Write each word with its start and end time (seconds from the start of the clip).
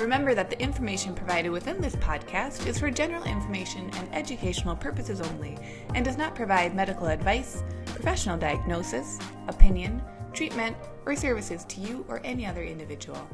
Remember 0.00 0.34
that 0.34 0.48
the 0.48 0.58
information 0.58 1.14
provided 1.14 1.50
within 1.50 1.78
this 1.78 1.94
podcast 1.96 2.66
is 2.66 2.78
for 2.78 2.90
general 2.90 3.22
information 3.24 3.90
and 3.96 4.14
educational 4.14 4.74
purposes 4.74 5.20
only 5.20 5.58
and 5.94 6.02
does 6.02 6.16
not 6.16 6.34
provide 6.34 6.74
medical 6.74 7.08
advice, 7.08 7.62
professional 7.84 8.38
diagnosis, 8.38 9.18
opinion, 9.48 10.00
treatment, 10.32 10.74
or 11.04 11.14
services 11.14 11.66
to 11.66 11.82
you 11.82 12.06
or 12.08 12.22
any 12.24 12.46
other 12.46 12.62
individual. 12.62 13.28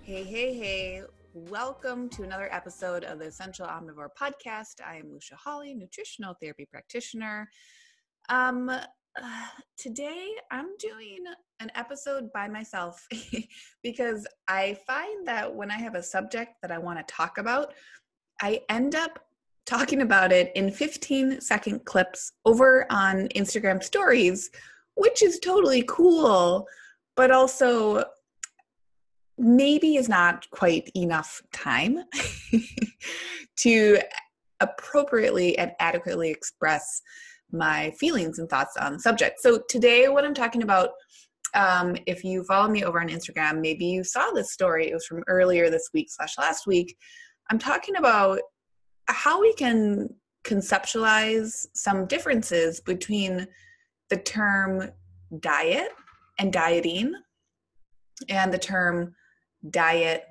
Hey, 0.00 0.24
hey, 0.24 0.54
hey. 0.54 1.02
Welcome 1.34 2.08
to 2.10 2.22
another 2.22 2.48
episode 2.50 3.04
of 3.04 3.18
the 3.18 3.26
Essential 3.26 3.66
Omnivore 3.66 4.08
Podcast. 4.18 4.76
I 4.82 4.96
am 4.96 5.12
Lucia 5.12 5.36
Hawley, 5.36 5.74
nutritional 5.74 6.34
therapy 6.40 6.64
practitioner. 6.64 7.50
Um, 8.30 8.70
Uh, 9.20 9.46
today 9.76 10.28
I'm 10.52 10.76
doing 10.78 11.24
an 11.58 11.72
episode 11.74 12.32
by 12.32 12.46
myself 12.46 13.04
because 13.82 14.26
I 14.46 14.78
find 14.86 15.26
that 15.26 15.52
when 15.52 15.72
I 15.72 15.78
have 15.78 15.96
a 15.96 16.02
subject 16.02 16.52
that 16.62 16.70
I 16.70 16.78
want 16.78 16.98
to 17.00 17.14
talk 17.14 17.38
about, 17.38 17.74
I 18.40 18.60
end 18.68 18.94
up 18.94 19.18
talking 19.66 20.02
about 20.02 20.30
it 20.30 20.52
in 20.54 20.70
15 20.70 21.40
second 21.40 21.84
clips 21.84 22.32
over 22.44 22.86
on 22.90 23.26
Instagram 23.34 23.82
stories, 23.82 24.50
which 24.94 25.20
is 25.22 25.40
totally 25.40 25.82
cool, 25.88 26.68
but 27.16 27.32
also 27.32 28.04
maybe 29.36 29.96
is 29.96 30.08
not 30.08 30.48
quite 30.50 30.92
enough 30.94 31.42
time 31.52 32.04
to 33.56 33.98
appropriately 34.60 35.58
and 35.58 35.72
adequately 35.80 36.30
express 36.30 37.02
my 37.52 37.90
feelings 37.98 38.38
and 38.38 38.48
thoughts 38.48 38.76
on 38.76 38.94
the 38.94 39.00
subject. 39.00 39.40
So 39.40 39.60
today, 39.68 40.08
what 40.08 40.24
I'm 40.24 40.34
talking 40.34 40.62
about, 40.62 40.90
um, 41.54 41.96
if 42.06 42.24
you 42.24 42.44
follow 42.44 42.68
me 42.68 42.84
over 42.84 43.00
on 43.00 43.08
Instagram, 43.08 43.60
maybe 43.60 43.86
you 43.86 44.04
saw 44.04 44.30
this 44.30 44.52
story. 44.52 44.90
It 44.90 44.94
was 44.94 45.06
from 45.06 45.22
earlier 45.28 45.70
this 45.70 45.88
week 45.94 46.08
slash 46.10 46.36
last 46.38 46.66
week. 46.66 46.96
I'm 47.50 47.58
talking 47.58 47.96
about 47.96 48.40
how 49.06 49.40
we 49.40 49.54
can 49.54 50.10
conceptualize 50.44 51.66
some 51.74 52.06
differences 52.06 52.80
between 52.80 53.46
the 54.10 54.16
term 54.16 54.90
diet 55.40 55.90
and 56.38 56.52
dieting 56.52 57.12
and 58.28 58.52
the 58.52 58.58
term 58.58 59.14
diet 59.70 60.24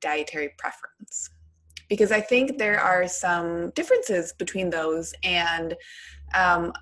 dietary 0.00 0.50
preference 0.58 1.28
because 1.88 2.10
i 2.10 2.20
think 2.20 2.56
there 2.56 2.80
are 2.80 3.06
some 3.06 3.70
differences 3.70 4.32
between 4.38 4.70
those 4.70 5.12
and 5.22 5.74
um, 6.34 6.72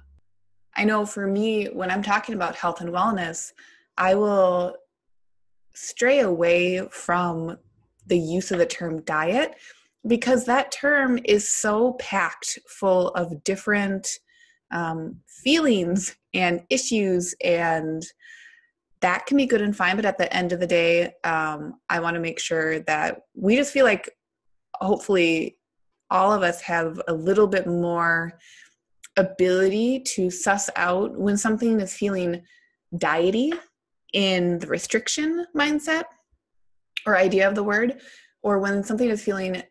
I 0.76 0.84
know 0.84 1.04
for 1.04 1.26
me, 1.26 1.66
when 1.66 1.90
I'm 1.90 2.02
talking 2.02 2.34
about 2.34 2.56
health 2.56 2.80
and 2.80 2.90
wellness, 2.90 3.52
I 3.96 4.14
will 4.14 4.76
stray 5.74 6.20
away 6.20 6.86
from 6.90 7.56
the 8.06 8.18
use 8.18 8.50
of 8.50 8.58
the 8.58 8.66
term 8.66 9.02
diet 9.02 9.54
because 10.06 10.44
that 10.44 10.72
term 10.72 11.18
is 11.24 11.48
so 11.48 11.94
packed 11.94 12.58
full 12.66 13.08
of 13.10 13.44
different 13.44 14.08
um, 14.70 15.16
feelings 15.26 16.16
and 16.34 16.62
issues 16.70 17.34
and 17.42 18.02
that 19.00 19.26
can 19.26 19.36
be 19.36 19.46
good 19.46 19.62
and 19.62 19.76
fine 19.76 19.96
but 19.96 20.04
at 20.04 20.18
the 20.18 20.32
end 20.34 20.52
of 20.52 20.60
the 20.60 20.66
day 20.66 21.12
um, 21.24 21.74
i 21.88 22.00
want 22.00 22.14
to 22.14 22.20
make 22.20 22.38
sure 22.38 22.80
that 22.80 23.22
we 23.34 23.56
just 23.56 23.72
feel 23.72 23.84
like 23.84 24.10
hopefully 24.74 25.56
all 26.10 26.32
of 26.32 26.42
us 26.42 26.60
have 26.60 27.00
a 27.08 27.12
little 27.12 27.46
bit 27.46 27.66
more 27.66 28.38
ability 29.18 30.00
to 30.00 30.30
suss 30.30 30.70
out 30.76 31.18
when 31.18 31.36
something 31.36 31.80
is 31.80 31.92
feeling 31.92 32.42
diety 32.96 33.52
in 34.14 34.58
the 34.60 34.66
restriction 34.66 35.44
mindset 35.54 36.04
or 37.04 37.16
idea 37.16 37.46
of 37.48 37.54
the 37.54 37.62
word, 37.62 38.00
or 38.42 38.58
when 38.58 38.82
something 38.82 39.10
is 39.10 39.22
feeling 39.22 39.62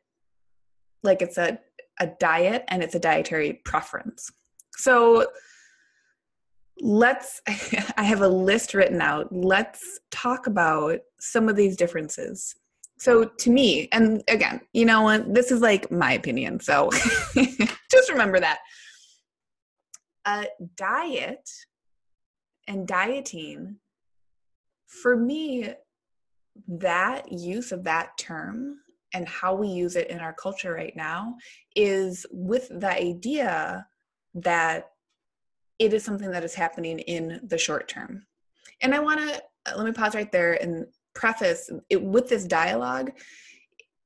like 1.03 1.21
it's 1.21 1.37
a, 1.37 1.59
a 1.99 2.07
diet 2.19 2.63
and 2.67 2.83
it's 2.83 2.95
a 2.95 2.99
dietary 2.99 3.61
preference. 3.65 4.31
So 4.75 5.27
let's, 6.79 7.41
I 7.97 8.03
have 8.03 8.21
a 8.21 8.27
list 8.27 8.73
written 8.73 9.01
out. 9.01 9.31
Let's 9.31 9.99
talk 10.11 10.47
about 10.47 10.99
some 11.19 11.49
of 11.49 11.55
these 11.55 11.77
differences. 11.77 12.55
So 12.99 13.25
to 13.25 13.51
me, 13.51 13.87
and 13.91 14.23
again, 14.27 14.61
you 14.73 14.85
know, 14.85 15.17
this 15.19 15.51
is 15.51 15.61
like 15.61 15.91
my 15.91 16.13
opinion. 16.13 16.59
So 16.59 16.89
just 17.91 18.09
remember 18.09 18.39
that 18.39 18.59
a 20.27 20.45
diet 20.75 21.49
and 22.67 22.87
dieting, 22.87 23.77
for 24.85 25.15
me, 25.15 25.73
that 26.67 27.31
use 27.31 27.71
of 27.71 27.83
that 27.85 28.17
term 28.17 28.77
and 29.13 29.27
how 29.27 29.55
we 29.55 29.67
use 29.67 29.95
it 29.95 30.09
in 30.09 30.19
our 30.19 30.33
culture 30.33 30.73
right 30.73 30.95
now 30.95 31.35
is 31.75 32.25
with 32.31 32.67
the 32.69 32.91
idea 32.91 33.87
that 34.33 34.91
it 35.79 35.93
is 35.93 36.03
something 36.03 36.31
that 36.31 36.43
is 36.43 36.55
happening 36.55 36.99
in 36.99 37.39
the 37.47 37.57
short 37.57 37.87
term. 37.87 38.25
And 38.81 38.93
I 38.93 38.99
want 38.99 39.19
to 39.19 39.41
let 39.75 39.85
me 39.85 39.91
pause 39.91 40.15
right 40.15 40.31
there 40.31 40.61
and 40.61 40.85
preface 41.13 41.69
it 41.89 42.03
with 42.03 42.27
this 42.27 42.45
dialogue. 42.45 43.11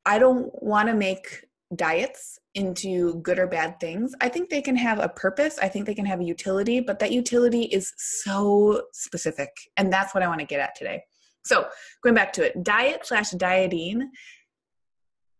I 0.05 0.19
don't 0.19 0.51
want 0.61 0.87
to 0.87 0.93
make 0.93 1.45
diets 1.75 2.39
into 2.55 3.15
good 3.21 3.39
or 3.39 3.47
bad 3.47 3.79
things. 3.79 4.13
I 4.19 4.29
think 4.29 4.49
they 4.49 4.61
can 4.61 4.75
have 4.75 4.99
a 4.99 5.09
purpose. 5.09 5.57
I 5.59 5.69
think 5.69 5.85
they 5.85 5.95
can 5.95 6.05
have 6.05 6.19
a 6.19 6.25
utility, 6.25 6.79
but 6.79 6.99
that 6.99 7.11
utility 7.11 7.63
is 7.63 7.93
so 7.97 8.83
specific. 8.93 9.49
And 9.77 9.91
that's 9.91 10.13
what 10.13 10.23
I 10.23 10.27
want 10.27 10.39
to 10.41 10.45
get 10.45 10.59
at 10.59 10.75
today. 10.75 11.03
So, 11.43 11.67
going 12.03 12.15
back 12.15 12.33
to 12.33 12.45
it, 12.45 12.63
diet 12.63 13.05
slash 13.05 13.31
dieting, 13.31 14.11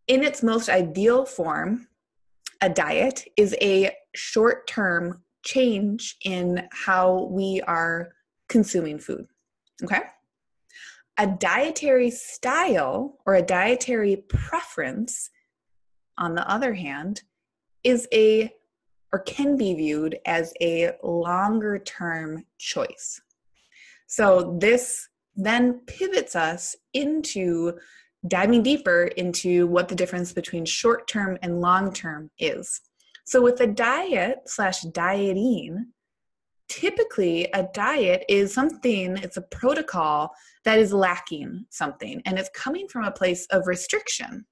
in 0.08 0.24
its 0.24 0.42
most 0.42 0.70
ideal 0.70 1.26
form, 1.26 1.88
a 2.62 2.70
diet 2.70 3.26
is 3.38 3.56
a 3.62 3.92
short 4.16 4.68
term 4.68 5.22
change 5.44 6.18
in 6.24 6.68
how 6.72 7.28
we 7.32 7.62
are 7.68 8.14
consuming 8.50 9.00
food. 9.00 9.26
Okay? 9.84 10.02
A 11.18 11.28
dietary 11.28 12.12
style 12.12 13.20
or 13.26 13.36
a 13.36 13.42
dietary 13.42 14.18
preference 14.28 15.30
on 16.22 16.36
the 16.36 16.50
other 16.50 16.74
hand, 16.74 17.24
is 17.84 18.08
a 18.14 18.50
or 19.12 19.20
can 19.20 19.58
be 19.58 19.74
viewed 19.74 20.18
as 20.26 20.54
a 20.62 20.92
longer 21.04 21.80
term 21.80 22.46
choice. 22.58 23.20
So 24.08 24.58
this 24.59 25.09
then 25.36 25.82
pivots 25.88 26.36
us 26.36 26.76
into 26.94 27.74
diving 28.28 28.64
deeper 28.64 29.06
into 29.18 29.68
what 29.68 29.88
the 29.90 29.96
difference 29.96 30.32
between 30.32 30.64
short 30.64 31.08
term 31.08 31.38
and 31.42 31.59
long 31.59 31.92
term 31.92 32.30
is. 32.40 32.82
So 33.26 33.42
with 33.42 33.59
a 33.62 33.68
diet 33.68 34.40
slash 34.46 34.82
dieting, 34.82 35.88
typically 36.70 37.50
a 37.53 37.68
diet 37.74 38.24
is 38.30 38.53
something, 38.53 39.18
it's 39.18 39.38
a 39.38 39.42
protocol 39.42 40.32
that 40.64 40.80
is 40.80 40.94
lacking 40.94 41.66
something 41.70 42.22
and 42.26 42.38
it's 42.38 42.50
coming 42.53 42.88
from 42.88 43.03
a 43.03 43.12
place 43.12 43.46
of 43.48 43.68
restriction 43.68 44.46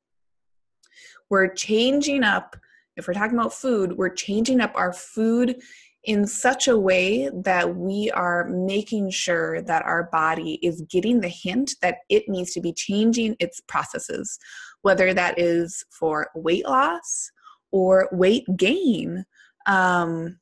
we're 1.29 1.53
changing 1.53 2.23
up 2.23 2.55
if 2.97 3.07
we're 3.07 3.13
talking 3.13 3.37
about 3.37 3.53
food 3.53 3.97
we're 3.97 4.09
changing 4.09 4.61
up 4.61 4.71
our 4.75 4.93
food 4.93 5.61
in 6.05 6.25
such 6.25 6.67
a 6.67 6.77
way 6.77 7.29
that 7.43 7.75
we 7.75 8.09
are 8.11 8.47
making 8.49 9.09
sure 9.09 9.61
that 9.61 9.83
our 9.83 10.09
body 10.11 10.53
is 10.63 10.81
getting 10.89 11.19
the 11.19 11.27
hint 11.27 11.71
that 11.81 11.97
it 12.09 12.23
needs 12.29 12.53
to 12.53 12.61
be 12.61 12.73
changing 12.73 13.35
its 13.39 13.61
processes 13.67 14.39
whether 14.81 15.13
that 15.13 15.37
is 15.37 15.83
for 15.91 16.27
weight 16.35 16.65
loss 16.65 17.31
or 17.71 18.07
weight 18.11 18.45
gain 18.55 19.25
um, 19.65 20.39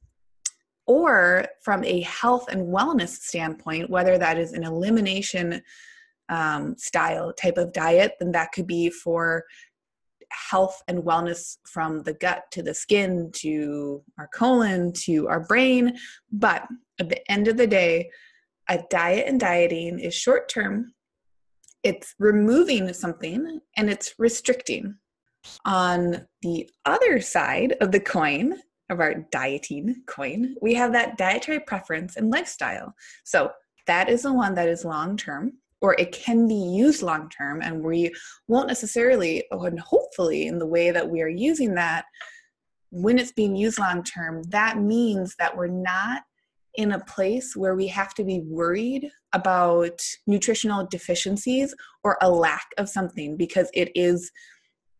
or 0.86 1.46
from 1.64 1.84
a 1.84 2.02
health 2.02 2.48
and 2.50 2.74
wellness 2.74 3.10
standpoint 3.10 3.90
whether 3.90 4.18
that 4.18 4.38
is 4.38 4.54
an 4.54 4.64
elimination 4.64 5.62
um, 6.30 6.76
style 6.78 7.34
type 7.34 7.58
of 7.58 7.74
diet 7.74 8.14
then 8.20 8.32
that 8.32 8.52
could 8.52 8.68
be 8.68 8.90
for 8.90 9.44
health 10.32 10.82
and 10.88 11.04
wellness 11.04 11.58
from 11.66 12.04
the 12.04 12.14
gut 12.14 12.44
to 12.52 12.64
the 12.64 12.74
skin 12.74 13.32
to 13.34 14.04
our 14.18 14.28
colon 14.34 14.92
to 14.94 15.28
our 15.28 15.42
brain. 15.42 15.98
But 16.32 16.68
at 17.00 17.10
the 17.10 17.32
end 17.32 17.48
of 17.48 17.58
the 17.58 17.68
day, 17.68 18.10
a 18.70 18.84
diet 18.90 19.28
and 19.28 19.40
dieting 19.40 20.00
is 20.00 20.14
short 20.14 20.50
term, 20.50 20.94
it's 21.84 22.16
removing 22.20 22.92
something 22.94 23.62
and 23.78 23.90
it's 23.90 24.14
restricting. 24.18 24.96
On 25.64 26.28
the 26.42 26.70
other 26.86 27.22
side 27.22 27.76
of 27.80 27.94
the 27.94 28.02
coin, 28.02 28.56
of 28.90 29.00
our 29.00 29.26
dieting 29.32 29.96
coin, 30.06 30.56
we 30.62 30.74
have 30.74 30.94
that 30.94 31.18
dietary 31.18 31.60
preference 31.60 32.16
and 32.16 32.30
lifestyle. 32.30 32.94
So 33.24 33.52
that 33.86 34.10
is 34.10 34.22
the 34.22 34.34
one 34.34 34.56
that 34.56 34.70
is 34.70 34.86
long 34.86 35.18
term, 35.18 35.54
or 35.82 35.96
it 36.00 36.12
can 36.12 36.48
be 36.48 36.56
used 36.56 37.02
long 37.02 37.30
term, 37.30 37.62
and 37.62 37.84
we 37.84 38.14
won't 38.48 38.68
necessarily, 38.68 39.44
and 39.52 39.80
hopefully, 39.80 40.48
in 40.48 40.60
the 40.60 40.66
way 40.66 40.92
that 40.92 41.10
we 41.10 41.22
are 41.22 41.28
using 41.28 41.76
that, 41.76 42.06
when 42.90 43.20
it's 43.20 43.32
being 43.32 43.56
used 43.56 43.80
long 43.80 44.04
term, 44.04 44.44
that 44.50 44.80
means 44.80 45.36
that 45.38 45.56
we're 45.56 45.68
not 45.68 46.24
in 46.76 46.92
a 46.92 47.04
place 47.06 47.56
where 47.56 47.76
we 47.76 47.88
have 47.88 48.14
to 48.14 48.24
be 48.24 48.42
worried 48.42 49.10
about 49.34 50.00
nutritional 50.28 50.88
deficiencies 50.90 51.76
or 52.04 52.18
a 52.22 52.30
lack 52.30 52.68
of 52.78 52.88
something 52.88 53.36
because 53.36 53.70
it 53.74 53.92
is 53.96 54.32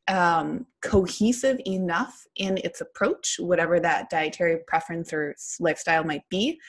um, 0.08 0.66
cohesive 0.82 1.60
enough 1.66 2.26
in 2.36 2.58
its 2.64 2.82
approach, 2.82 3.36
whatever 3.40 3.80
that 3.80 4.10
dietary 4.10 4.60
preference 4.68 5.14
or 5.14 5.36
lifestyle 5.60 6.04
might 6.04 6.28
be, 6.30 6.60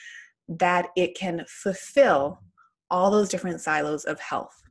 that 0.47 0.89
it 0.95 1.15
can 1.17 1.45
fulfill 1.47 2.39
all 2.91 3.11
those 3.11 3.29
different 3.29 3.61
silos 3.61 4.05
of 4.05 4.19
health. 4.19 4.61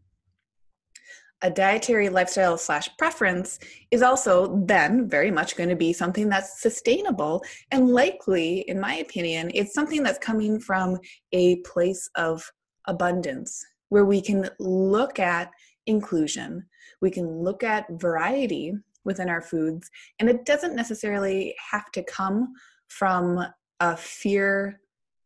A 1.43 1.51
dietary 1.51 2.09
lifestyle 2.09 2.59
slash 2.59 2.89
preference 2.99 3.61
is 3.93 4.03
also 4.03 4.61
then 4.67 5.09
very 5.09 5.31
much 5.31 5.57
going 5.57 5.69
to 5.69 5.77
be 5.77 5.93
something 5.93 6.29
that's 6.29 6.61
sustainable 6.61 7.45
and 7.71 7.91
likely, 7.91 8.61
in 8.69 8.81
my 8.81 8.97
opinion, 8.97 9.53
it's 9.55 9.73
something 9.73 10.03
that's 10.03 10.19
coming 10.19 10.59
from 10.59 10.99
a 11.33 11.57
place 11.61 12.11
of 12.17 12.51
abundance 12.89 13.65
where 13.91 14.05
we 14.05 14.21
can 14.21 14.49
look 14.59 15.21
at 15.21 15.51
inclusion, 15.87 16.65
we 17.01 17.11
can 17.11 17.27
look 17.27 17.63
at 17.63 17.87
variety 17.93 18.73
within 19.05 19.29
our 19.29 19.41
foods, 19.41 19.89
and 20.19 20.29
it 20.29 20.45
doesn't 20.45 20.75
necessarily 20.75 21.55
have 21.71 21.91
to 21.93 22.03
come 22.03 22.53
from 22.89 23.45
a 23.81 23.97
fear 23.97 24.81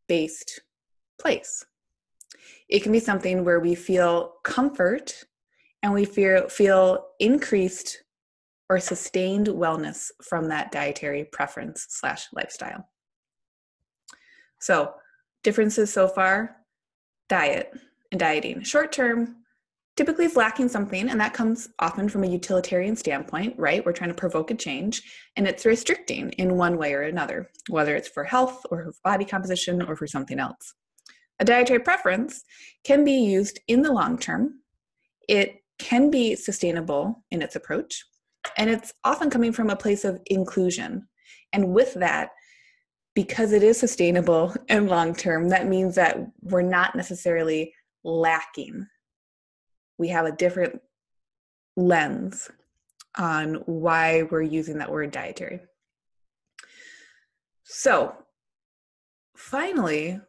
based 0.08 0.60
place. 1.20 1.64
It 2.68 2.82
can 2.82 2.92
be 2.92 3.00
something 3.00 3.44
where 3.44 3.60
we 3.60 3.74
feel 3.74 4.34
comfort 4.44 5.24
and 5.82 5.92
we 5.92 6.04
feel, 6.04 6.48
feel 6.48 7.06
increased 7.18 8.02
or 8.68 8.78
sustained 8.78 9.48
wellness 9.48 10.10
from 10.22 10.48
that 10.48 10.72
dietary 10.72 11.24
preference 11.24 11.86
slash 11.90 12.26
lifestyle. 12.32 12.88
So, 14.60 14.94
differences 15.42 15.92
so 15.92 16.06
far 16.08 16.56
diet 17.28 17.72
and 18.10 18.20
dieting. 18.20 18.62
Short 18.62 18.92
term, 18.92 19.42
typically 19.96 20.24
is 20.24 20.36
lacking 20.36 20.68
something, 20.68 21.08
and 21.08 21.20
that 21.20 21.34
comes 21.34 21.68
often 21.78 22.08
from 22.08 22.24
a 22.24 22.28
utilitarian 22.28 22.96
standpoint, 22.96 23.54
right? 23.58 23.84
We're 23.84 23.92
trying 23.92 24.10
to 24.10 24.14
provoke 24.14 24.50
a 24.50 24.54
change, 24.54 25.02
and 25.36 25.46
it's 25.46 25.66
restricting 25.66 26.30
in 26.32 26.56
one 26.56 26.78
way 26.78 26.94
or 26.94 27.02
another, 27.02 27.50
whether 27.68 27.94
it's 27.94 28.08
for 28.08 28.24
health 28.24 28.64
or 28.70 28.84
for 28.84 28.92
body 29.04 29.24
composition 29.24 29.82
or 29.82 29.96
for 29.96 30.06
something 30.06 30.38
else. 30.38 30.74
A 31.42 31.44
dietary 31.44 31.80
preference 31.80 32.44
can 32.84 33.04
be 33.04 33.12
used 33.12 33.58
in 33.66 33.82
the 33.82 33.92
long 33.92 34.16
term. 34.16 34.60
It 35.28 35.56
can 35.80 36.08
be 36.08 36.36
sustainable 36.36 37.24
in 37.32 37.42
its 37.42 37.56
approach, 37.56 38.04
and 38.56 38.70
it's 38.70 38.92
often 39.02 39.28
coming 39.28 39.52
from 39.52 39.68
a 39.68 39.76
place 39.76 40.04
of 40.04 40.20
inclusion. 40.26 41.08
And 41.52 41.74
with 41.74 41.94
that, 41.94 42.30
because 43.14 43.52
it 43.52 43.64
is 43.64 43.76
sustainable 43.76 44.54
and 44.68 44.88
long 44.88 45.14
term, 45.14 45.48
that 45.48 45.66
means 45.66 45.96
that 45.96 46.16
we're 46.42 46.62
not 46.62 46.94
necessarily 46.94 47.74
lacking 48.04 48.86
we 50.02 50.08
have 50.08 50.26
a 50.26 50.32
different 50.32 50.80
lens 51.76 52.50
on 53.16 53.54
why 53.66 54.24
we're 54.24 54.42
using 54.42 54.78
that 54.78 54.90
word 54.90 55.10
dietary. 55.10 55.60
So, 57.62 58.12
finally, 59.36 60.20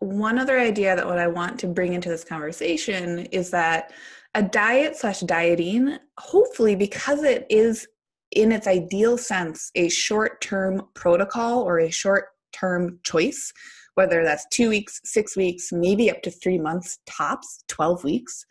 one 0.00 0.38
other 0.38 0.58
idea 0.58 0.96
that 0.96 1.06
what 1.06 1.18
I 1.18 1.28
want 1.28 1.58
to 1.60 1.66
bring 1.66 1.92
into 1.92 2.08
this 2.08 2.24
conversation 2.24 3.20
is 3.26 3.50
that 3.50 3.92
a 4.34 4.42
diet 4.42 4.96
slash 4.96 5.20
dieting, 5.20 5.98
hopefully, 6.18 6.74
because 6.74 7.22
it 7.22 7.46
is 7.50 7.86
in 8.32 8.52
its 8.52 8.66
ideal 8.66 9.18
sense 9.18 9.70
a 9.74 9.88
short 9.88 10.40
term 10.40 10.82
protocol 10.94 11.62
or 11.62 11.80
a 11.80 11.90
short 11.90 12.26
term 12.52 12.98
choice, 13.04 13.52
whether 13.94 14.24
that's 14.24 14.46
two 14.50 14.68
weeks, 14.68 15.00
six 15.04 15.36
weeks, 15.36 15.70
maybe 15.72 16.10
up 16.10 16.22
to 16.22 16.30
three 16.30 16.58
months 16.58 16.98
tops, 17.06 17.64
12 17.68 18.04
weeks, 18.04 18.46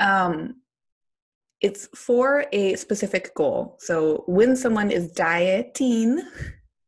um, 0.00 0.56
it's 1.60 1.88
for 1.94 2.46
a 2.52 2.76
specific 2.76 3.34
goal. 3.34 3.76
So 3.80 4.22
when 4.26 4.54
someone 4.54 4.90
is 4.90 5.10
dieting, 5.10 6.22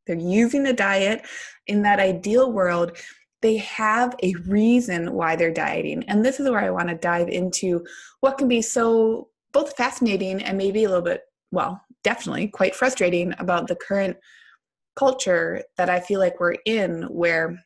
they're 0.07 0.17
using 0.17 0.67
a 0.67 0.73
diet 0.73 1.27
in 1.67 1.83
that 1.83 1.99
ideal 1.99 2.53
world, 2.53 2.97
they 3.43 3.57
have 3.57 4.15
a 4.23 4.35
reason 4.47 5.13
why 5.13 5.37
they're 5.37 5.53
dieting. 5.53 6.05
And 6.09 6.25
this 6.25 6.41
is 6.41 6.49
where 6.49 6.61
I 6.61 6.71
want 6.71 6.89
to 6.89 6.95
dive 6.95 7.29
into 7.29 7.85
what 8.21 8.39
can 8.39 8.49
be 8.49 8.63
so 8.63 9.29
both 9.53 9.77
fascinating 9.77 10.43
and 10.43 10.59
maybe 10.59 10.85
a 10.85 10.89
little 10.89 11.05
bit, 11.05 11.23
well, 11.51 11.81
definitely 12.05 12.49
quite 12.49 12.75
frustrating 12.75 13.35
about 13.39 13.67
the 13.67 13.77
current 13.77 14.17
culture 14.97 15.63
that 15.77 15.91
I 15.91 16.01
feel 16.01 16.21
like 16.21 16.39
we're 16.39 16.57
in, 16.67 17.03
where 17.05 17.59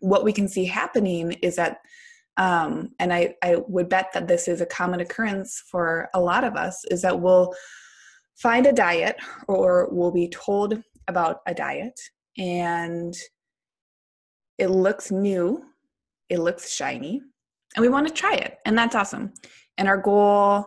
what 0.00 0.24
we 0.24 0.32
can 0.32 0.48
see 0.48 0.64
happening 0.64 1.32
is 1.32 1.56
that 1.56 1.78
um, 2.36 2.90
and 2.98 3.12
I, 3.12 3.36
I 3.42 3.56
would 3.68 3.88
bet 3.88 4.10
that 4.12 4.26
this 4.26 4.48
is 4.48 4.60
a 4.60 4.66
common 4.66 5.00
occurrence 5.00 5.62
for 5.70 6.08
a 6.14 6.20
lot 6.20 6.42
of 6.42 6.56
us 6.56 6.84
is 6.90 7.02
that 7.02 7.20
we'll 7.20 7.54
find 8.34 8.66
a 8.66 8.72
diet 8.72 9.16
or 9.46 9.88
we'll 9.92 10.10
be 10.10 10.28
told 10.28 10.82
about 11.06 11.42
a 11.46 11.54
diet 11.54 11.98
and 12.36 13.14
it 14.58 14.68
looks 14.68 15.10
new. 15.10 15.64
It 16.28 16.38
looks 16.38 16.72
shiny 16.72 17.22
and 17.76 17.82
we 17.82 17.88
want 17.88 18.08
to 18.08 18.14
try 18.14 18.34
it 18.34 18.58
and 18.64 18.76
that's 18.76 18.94
awesome. 18.94 19.32
And 19.76 19.88
our 19.88 19.98
goal 19.98 20.66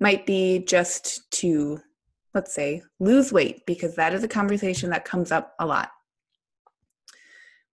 might 0.00 0.26
be 0.26 0.60
just 0.60 1.30
to 1.32 1.80
let's 2.34 2.54
say 2.54 2.82
lose 3.00 3.32
weight 3.32 3.64
because 3.66 3.94
that 3.96 4.12
is 4.12 4.24
a 4.24 4.28
conversation 4.28 4.90
that 4.90 5.04
comes 5.04 5.32
up 5.32 5.54
a 5.58 5.66
lot. 5.66 5.90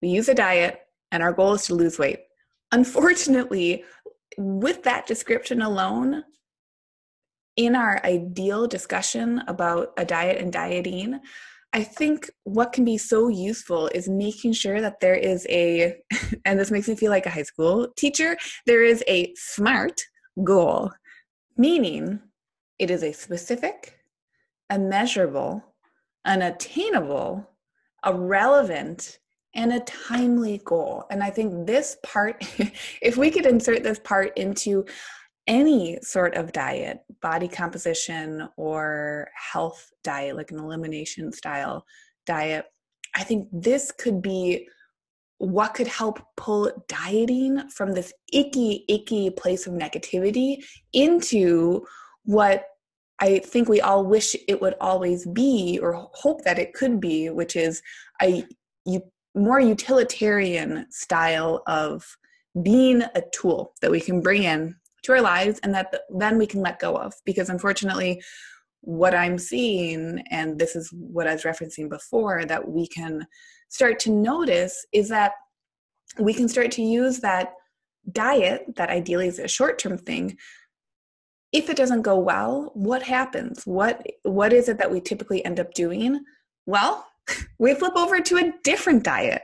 We 0.01 0.09
use 0.09 0.29
a 0.29 0.33
diet 0.33 0.81
and 1.11 1.21
our 1.21 1.33
goal 1.33 1.53
is 1.53 1.65
to 1.65 1.75
lose 1.75 1.99
weight. 1.99 2.19
Unfortunately, 2.71 3.83
with 4.37 4.83
that 4.83 5.07
description 5.07 5.61
alone, 5.61 6.23
in 7.57 7.75
our 7.75 8.01
ideal 8.05 8.65
discussion 8.65 9.43
about 9.47 9.91
a 9.97 10.05
diet 10.05 10.37
and 10.41 10.53
dieting, 10.53 11.19
I 11.73 11.83
think 11.83 12.29
what 12.43 12.73
can 12.73 12.83
be 12.83 12.97
so 12.97 13.29
useful 13.29 13.87
is 13.93 14.09
making 14.09 14.53
sure 14.53 14.81
that 14.81 14.99
there 14.99 15.15
is 15.15 15.47
a, 15.49 15.95
and 16.45 16.59
this 16.59 16.71
makes 16.71 16.87
me 16.87 16.95
feel 16.95 17.11
like 17.11 17.25
a 17.25 17.31
high 17.31 17.43
school 17.43 17.87
teacher, 17.95 18.37
there 18.65 18.83
is 18.83 19.03
a 19.07 19.33
SMART 19.35 20.01
goal, 20.43 20.91
meaning 21.57 22.19
it 22.77 22.91
is 22.91 23.03
a 23.03 23.13
specific, 23.13 23.99
a 24.69 24.77
measurable, 24.77 25.63
an 26.25 26.41
attainable, 26.41 27.47
a 28.03 28.13
relevant, 28.13 29.19
and 29.53 29.73
a 29.73 29.81
timely 29.81 30.61
goal. 30.63 31.05
And 31.09 31.23
I 31.23 31.29
think 31.29 31.67
this 31.67 31.97
part, 32.03 32.43
if 33.01 33.17
we 33.17 33.31
could 33.31 33.45
insert 33.45 33.83
this 33.83 33.99
part 33.99 34.37
into 34.37 34.85
any 35.47 35.99
sort 36.01 36.35
of 36.35 36.51
diet, 36.51 36.99
body 37.21 37.47
composition 37.47 38.47
or 38.57 39.29
health 39.35 39.91
diet, 40.03 40.35
like 40.35 40.51
an 40.51 40.59
elimination 40.59 41.31
style 41.31 41.85
diet, 42.25 42.65
I 43.15 43.23
think 43.23 43.47
this 43.51 43.91
could 43.91 44.21
be 44.21 44.67
what 45.37 45.73
could 45.73 45.87
help 45.87 46.19
pull 46.37 46.71
dieting 46.87 47.67
from 47.69 47.93
this 47.93 48.13
icky, 48.31 48.85
icky 48.87 49.31
place 49.31 49.65
of 49.65 49.73
negativity 49.73 50.57
into 50.93 51.83
what 52.25 52.65
I 53.19 53.39
think 53.39 53.67
we 53.67 53.81
all 53.81 54.05
wish 54.05 54.35
it 54.47 54.61
would 54.61 54.75
always 54.79 55.27
be 55.27 55.79
or 55.81 56.09
hope 56.13 56.43
that 56.43 56.59
it 56.59 56.73
could 56.73 56.99
be, 56.99 57.29
which 57.29 57.55
is 57.55 57.81
a 58.21 58.45
more 59.35 59.59
utilitarian 59.59 60.87
style 60.89 61.63
of 61.67 62.05
being 62.61 63.01
a 63.01 63.23
tool 63.31 63.73
that 63.81 63.91
we 63.91 63.99
can 63.99 64.21
bring 64.21 64.43
in 64.43 64.75
to 65.03 65.13
our 65.13 65.21
lives 65.21 65.59
and 65.63 65.73
that 65.73 65.93
then 66.09 66.37
we 66.37 66.45
can 66.45 66.61
let 66.61 66.79
go 66.79 66.95
of 66.95 67.13
because 67.25 67.49
unfortunately 67.49 68.21
what 68.81 69.13
i'm 69.13 69.37
seeing 69.37 70.23
and 70.31 70.57
this 70.57 70.75
is 70.75 70.89
what 70.91 71.27
i 71.27 71.33
was 71.33 71.43
referencing 71.43 71.89
before 71.89 72.45
that 72.45 72.67
we 72.67 72.87
can 72.87 73.25
start 73.69 73.99
to 73.99 74.11
notice 74.11 74.85
is 74.91 75.09
that 75.09 75.33
we 76.19 76.33
can 76.33 76.47
start 76.47 76.71
to 76.71 76.81
use 76.81 77.19
that 77.19 77.53
diet 78.11 78.65
that 78.75 78.89
ideally 78.89 79.27
is 79.27 79.39
a 79.39 79.47
short-term 79.47 79.97
thing. 79.97 80.37
If 81.51 81.69
it 81.69 81.77
doesn't 81.77 82.01
go 82.01 82.17
well 82.17 82.71
what 82.73 83.03
happens? 83.03 83.65
What 83.65 84.05
what 84.23 84.53
is 84.53 84.69
it 84.69 84.77
that 84.77 84.91
we 84.91 85.01
typically 85.01 85.43
end 85.43 85.59
up 85.59 85.73
doing? 85.73 86.23
Well 86.65 87.07
we 87.59 87.73
flip 87.73 87.93
over 87.95 88.19
to 88.19 88.37
a 88.37 88.53
different 88.63 89.03
diet 89.03 89.43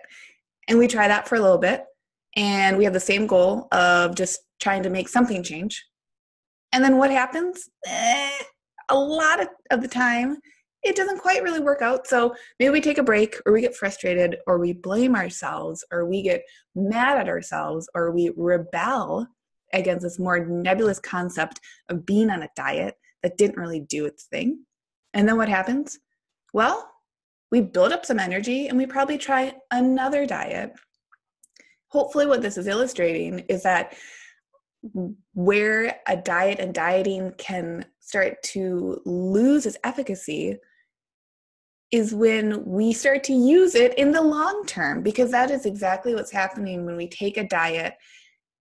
and 0.67 0.77
we 0.77 0.87
try 0.87 1.07
that 1.07 1.27
for 1.27 1.35
a 1.35 1.41
little 1.41 1.57
bit 1.57 1.85
and 2.37 2.77
we 2.77 2.85
have 2.85 2.93
the 2.93 2.99
same 2.99 3.27
goal 3.27 3.67
of 3.73 4.15
just 4.15 4.39
trying 4.61 4.83
to 4.83 4.89
make 4.89 5.09
something 5.09 5.43
change 5.43 5.85
and 6.71 6.81
then 6.81 6.97
what 6.97 7.11
happens 7.11 7.69
eh, 7.85 8.31
a 8.89 8.95
lot 8.97 9.41
of, 9.41 9.49
of 9.71 9.81
the 9.81 9.87
time 9.89 10.37
it 10.83 10.95
doesn't 10.95 11.19
quite 11.19 11.43
really 11.43 11.59
work 11.59 11.81
out. 11.81 12.07
So 12.07 12.33
maybe 12.59 12.69
we 12.69 12.81
take 12.81 12.97
a 12.97 13.03
break 13.03 13.35
or 13.45 13.51
we 13.51 13.61
get 13.61 13.75
frustrated 13.75 14.37
or 14.47 14.57
we 14.57 14.73
blame 14.73 15.15
ourselves 15.15 15.83
or 15.91 16.05
we 16.05 16.21
get 16.21 16.43
mad 16.75 17.17
at 17.17 17.27
ourselves 17.27 17.89
or 17.93 18.11
we 18.11 18.31
rebel 18.37 19.27
against 19.73 20.03
this 20.03 20.17
more 20.17 20.45
nebulous 20.45 20.99
concept 20.99 21.59
of 21.89 22.05
being 22.05 22.29
on 22.29 22.43
a 22.43 22.49
diet 22.55 22.95
that 23.21 23.37
didn't 23.37 23.57
really 23.57 23.81
do 23.81 24.05
its 24.05 24.25
thing. 24.25 24.63
And 25.13 25.27
then 25.27 25.35
what 25.35 25.49
happens? 25.49 25.99
Well, 26.53 26.89
we 27.51 27.61
build 27.61 27.91
up 27.91 28.05
some 28.05 28.19
energy 28.19 28.67
and 28.67 28.77
we 28.77 28.85
probably 28.85 29.17
try 29.17 29.53
another 29.71 30.25
diet. 30.25 30.71
Hopefully, 31.89 32.25
what 32.25 32.41
this 32.41 32.57
is 32.57 32.67
illustrating 32.67 33.39
is 33.49 33.63
that 33.63 33.95
where 35.33 35.99
a 36.07 36.15
diet 36.15 36.59
and 36.59 36.73
dieting 36.73 37.33
can 37.37 37.85
start 37.99 38.41
to 38.43 39.01
lose 39.05 39.65
its 39.65 39.77
efficacy 39.83 40.57
is 41.91 42.13
when 42.13 42.65
we 42.65 42.91
start 42.91 43.23
to 43.23 43.33
use 43.33 43.73
it 43.73 43.97
in 43.97 44.11
the 44.11 44.21
long 44.21 44.65
term 44.65 45.01
because 45.01 45.31
that 45.31 45.49
is 45.49 45.65
exactly 45.65 46.13
what's 46.13 46.31
happening 46.31 46.85
when 46.85 46.97
we 46.97 47.07
take 47.07 47.37
a 47.37 47.47
diet 47.47 47.93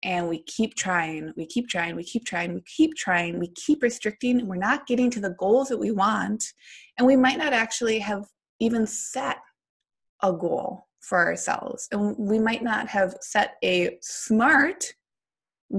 and 0.02 0.28
we 0.28 0.42
keep 0.42 0.74
trying 0.74 1.32
we 1.36 1.46
keep 1.46 1.66
trying 1.68 1.96
we 1.96 2.04
keep 2.04 2.26
trying 2.26 2.52
we 2.52 2.62
keep 2.66 2.94
trying 2.94 3.38
we 3.38 3.48
keep 3.54 3.82
restricting 3.82 4.38
and 4.38 4.48
we're 4.48 4.56
not 4.56 4.86
getting 4.86 5.10
to 5.10 5.20
the 5.20 5.34
goals 5.38 5.68
that 5.68 5.78
we 5.78 5.90
want 5.90 6.44
and 6.98 7.06
we 7.06 7.16
might 7.16 7.38
not 7.38 7.54
actually 7.54 7.98
have 7.98 8.24
even 8.60 8.86
set 8.86 9.38
a 10.22 10.30
goal 10.30 10.86
for 11.04 11.18
ourselves 11.18 11.88
and 11.92 12.16
we 12.18 12.38
might 12.38 12.62
not 12.62 12.88
have 12.88 13.14
set 13.20 13.56
a 13.62 13.96
smart 14.00 14.92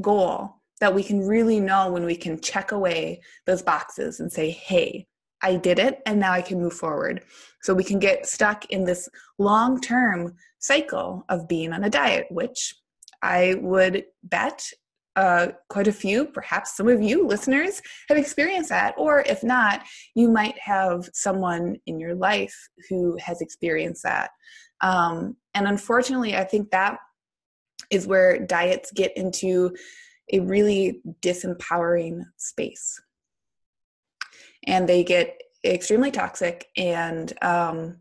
goal 0.01 0.61
that 0.81 0.93
we 0.93 1.03
can 1.03 1.25
really 1.25 1.59
know 1.59 1.91
when 1.91 2.05
we 2.05 2.15
can 2.15 2.39
check 2.39 2.71
away 2.71 3.21
those 3.45 3.61
boxes 3.61 4.19
and 4.19 4.31
say 4.31 4.49
hey 4.49 5.07
I 5.41 5.57
did 5.57 5.77
it 5.77 6.01
and 6.07 6.19
now 6.19 6.31
I 6.31 6.41
can 6.41 6.59
move 6.59 6.73
forward. 6.73 7.23
So 7.61 7.75
we 7.75 7.83
can 7.83 7.99
get 7.99 8.25
stuck 8.25 8.65
in 8.71 8.83
this 8.83 9.07
long 9.37 9.79
term 9.79 10.33
cycle 10.57 11.23
of 11.29 11.47
being 11.47 11.71
on 11.71 11.83
a 11.83 11.89
diet, 11.89 12.25
which 12.31 12.73
I 13.21 13.55
would 13.61 14.05
bet 14.23 14.67
uh, 15.15 15.49
quite 15.69 15.87
a 15.87 15.93
few, 15.93 16.25
perhaps 16.25 16.75
some 16.75 16.87
of 16.87 17.01
you 17.01 17.25
listeners, 17.25 17.81
have 18.09 18.17
experienced 18.17 18.69
that. 18.69 18.95
Or 18.97 19.21
if 19.21 19.43
not, 19.43 19.83
you 20.15 20.29
might 20.29 20.57
have 20.59 21.07
someone 21.13 21.77
in 21.85 21.99
your 21.99 22.15
life 22.15 22.55
who 22.89 23.15
has 23.23 23.39
experienced 23.39 24.03
that. 24.03 24.31
Um, 24.81 25.37
and 25.53 25.67
unfortunately, 25.67 26.35
I 26.35 26.43
think 26.43 26.71
that 26.71 26.99
is 27.91 28.07
where 28.07 28.39
diets 28.39 28.91
get 28.91 29.15
into 29.15 29.75
a 30.31 30.39
really 30.39 31.01
disempowering 31.21 32.23
space 32.37 32.99
and 34.65 34.89
they 34.89 35.03
get 35.03 35.39
extremely 35.63 36.11
toxic. 36.11 36.67
And 36.77 37.31
um, 37.43 37.97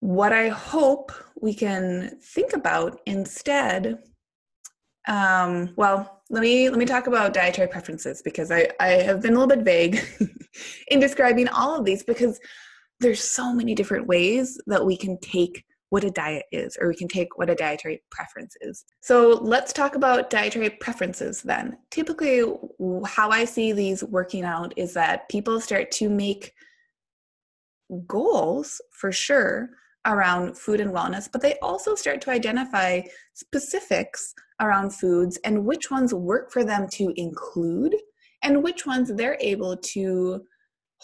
what 0.00 0.32
I 0.32 0.48
hope 0.48 1.12
we 1.40 1.54
can 1.54 2.18
think 2.22 2.52
about 2.52 3.00
instead, 3.06 3.98
um, 5.08 5.70
well, 5.76 6.22
let 6.30 6.42
me 6.42 6.70
let 6.70 6.78
me 6.78 6.86
talk 6.86 7.08
about 7.08 7.34
dietary 7.34 7.68
preferences 7.68 8.22
because 8.22 8.50
I, 8.50 8.68
I 8.80 8.88
have 8.88 9.20
been 9.20 9.34
a 9.34 9.38
little 9.38 9.56
bit 9.56 9.64
vague 9.64 10.02
in 10.88 11.00
describing 11.00 11.48
all 11.48 11.78
of 11.78 11.84
these 11.84 12.02
because 12.02 12.40
there's 13.02 13.22
so 13.22 13.52
many 13.52 13.74
different 13.74 14.06
ways 14.06 14.58
that 14.66 14.84
we 14.84 14.96
can 14.96 15.18
take 15.20 15.64
what 15.90 16.04
a 16.04 16.10
diet 16.10 16.46
is, 16.52 16.78
or 16.80 16.88
we 16.88 16.94
can 16.94 17.08
take 17.08 17.36
what 17.36 17.50
a 17.50 17.54
dietary 17.54 18.02
preference 18.10 18.56
is. 18.62 18.86
So 19.02 19.38
let's 19.42 19.74
talk 19.74 19.94
about 19.94 20.30
dietary 20.30 20.70
preferences 20.70 21.42
then. 21.42 21.76
Typically, 21.90 22.42
how 23.04 23.28
I 23.28 23.44
see 23.44 23.72
these 23.72 24.02
working 24.02 24.42
out 24.42 24.72
is 24.78 24.94
that 24.94 25.28
people 25.28 25.60
start 25.60 25.90
to 25.92 26.08
make 26.08 26.52
goals 28.06 28.80
for 28.90 29.12
sure 29.12 29.68
around 30.06 30.56
food 30.56 30.80
and 30.80 30.92
wellness, 30.92 31.28
but 31.30 31.42
they 31.42 31.58
also 31.60 31.94
start 31.94 32.22
to 32.22 32.30
identify 32.30 33.02
specifics 33.34 34.32
around 34.60 34.94
foods 34.94 35.38
and 35.44 35.66
which 35.66 35.90
ones 35.90 36.14
work 36.14 36.50
for 36.50 36.64
them 36.64 36.88
to 36.92 37.12
include 37.16 37.94
and 38.42 38.62
which 38.62 38.86
ones 38.86 39.12
they're 39.14 39.38
able 39.40 39.76
to 39.76 40.42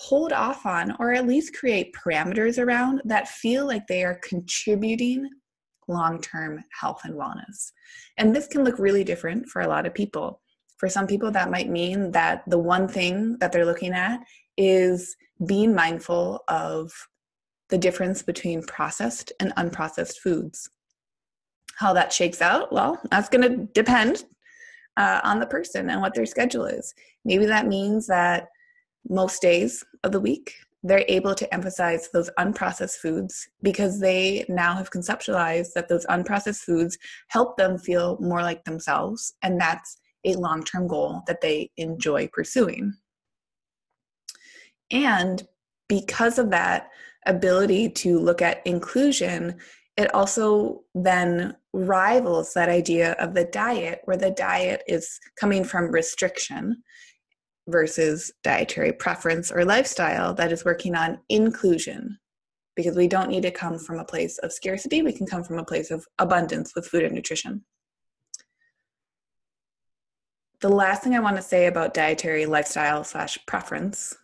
hold 0.00 0.32
off 0.32 0.64
on 0.64 0.94
or 1.00 1.12
at 1.12 1.26
least 1.26 1.56
create 1.56 1.92
parameters 1.92 2.56
around 2.64 3.02
that 3.04 3.26
feel 3.26 3.66
like 3.66 3.84
they 3.88 4.04
are 4.04 4.20
contributing 4.22 5.28
long 5.88 6.20
term 6.20 6.62
health 6.70 7.00
and 7.02 7.14
wellness. 7.14 7.72
And 8.16 8.34
this 8.34 8.46
can 8.46 8.62
look 8.62 8.78
really 8.78 9.02
different 9.02 9.48
for 9.48 9.62
a 9.62 9.66
lot 9.66 9.86
of 9.86 9.94
people. 9.94 10.40
For 10.76 10.88
some 10.88 11.08
people, 11.08 11.32
that 11.32 11.50
might 11.50 11.68
mean 11.68 12.12
that 12.12 12.44
the 12.46 12.60
one 12.60 12.86
thing 12.86 13.38
that 13.40 13.50
they're 13.50 13.66
looking 13.66 13.92
at 13.92 14.20
is 14.56 15.16
being 15.46 15.74
mindful 15.74 16.44
of 16.46 16.92
the 17.68 17.78
difference 17.78 18.22
between 18.22 18.62
processed 18.62 19.32
and 19.40 19.52
unprocessed 19.56 20.18
foods. 20.18 20.70
How 21.74 21.92
that 21.94 22.12
shakes 22.12 22.40
out, 22.40 22.72
well, 22.72 23.00
that's 23.10 23.28
going 23.28 23.42
to 23.42 23.66
depend 23.72 24.24
uh, 24.96 25.20
on 25.24 25.40
the 25.40 25.46
person 25.46 25.90
and 25.90 26.00
what 26.00 26.14
their 26.14 26.26
schedule 26.26 26.66
is. 26.66 26.94
Maybe 27.24 27.46
that 27.46 27.66
means 27.66 28.06
that 28.06 28.46
most 29.08 29.42
days 29.42 29.84
of 30.04 30.12
the 30.12 30.20
week, 30.20 30.54
they're 30.82 31.04
able 31.08 31.34
to 31.34 31.52
emphasize 31.52 32.08
those 32.12 32.30
unprocessed 32.38 32.96
foods 32.96 33.48
because 33.62 34.00
they 34.00 34.44
now 34.48 34.74
have 34.74 34.90
conceptualized 34.90 35.72
that 35.74 35.88
those 35.88 36.06
unprocessed 36.06 36.60
foods 36.60 36.96
help 37.28 37.56
them 37.56 37.78
feel 37.78 38.16
more 38.20 38.42
like 38.42 38.64
themselves. 38.64 39.34
And 39.42 39.60
that's 39.60 39.98
a 40.24 40.34
long 40.34 40.62
term 40.62 40.86
goal 40.86 41.22
that 41.26 41.40
they 41.40 41.70
enjoy 41.76 42.28
pursuing. 42.32 42.94
And 44.90 45.42
because 45.88 46.38
of 46.38 46.50
that 46.50 46.90
ability 47.26 47.90
to 47.90 48.18
look 48.18 48.40
at 48.40 48.66
inclusion, 48.66 49.56
it 49.96 50.14
also 50.14 50.84
then 50.94 51.56
rivals 51.72 52.54
that 52.54 52.68
idea 52.68 53.12
of 53.12 53.34
the 53.34 53.44
diet, 53.44 54.00
where 54.04 54.16
the 54.16 54.30
diet 54.30 54.82
is 54.86 55.18
coming 55.38 55.64
from 55.64 55.90
restriction 55.90 56.82
versus 57.68 58.32
dietary 58.42 58.92
preference 58.92 59.52
or 59.52 59.64
lifestyle 59.64 60.34
that 60.34 60.50
is 60.50 60.64
working 60.64 60.96
on 60.96 61.18
inclusion. 61.28 62.18
Because 62.74 62.96
we 62.96 63.08
don't 63.08 63.30
need 63.30 63.42
to 63.42 63.50
come 63.50 63.78
from 63.78 63.98
a 63.98 64.04
place 64.04 64.38
of 64.38 64.52
scarcity 64.52 65.02
we 65.02 65.12
can 65.12 65.26
come 65.26 65.44
from 65.44 65.58
a 65.58 65.64
place 65.64 65.90
of 65.90 66.06
abundance 66.18 66.74
with 66.74 66.86
food 66.86 67.04
and 67.04 67.14
nutrition. 67.14 67.64
The 70.60 70.68
last 70.68 71.04
thing 71.04 71.14
i 71.14 71.20
want 71.20 71.36
to 71.36 71.42
say 71.42 71.66
about 71.66 71.94
dietary 71.94 72.46
lifestyle 72.46 73.04
slash 73.04 73.38
preference 73.46 74.16